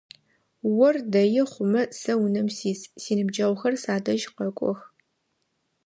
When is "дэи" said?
1.13-1.41